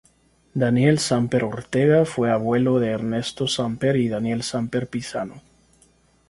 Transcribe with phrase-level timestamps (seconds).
[0.55, 5.43] Daniel Samper Ortega fue abuelo de Ernesto Samper y Daniel Samper Pizano.